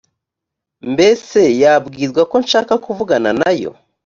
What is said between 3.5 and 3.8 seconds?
yo